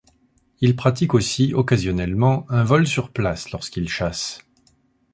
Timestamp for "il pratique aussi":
0.61-1.53